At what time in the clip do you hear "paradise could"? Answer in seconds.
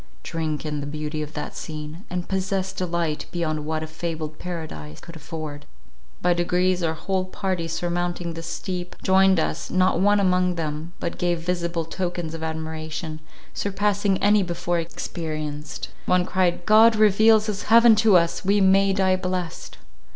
4.39-5.15